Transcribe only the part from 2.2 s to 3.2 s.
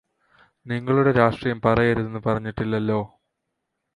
പറഞ്ഞിട്ടില്ലല്ലോ.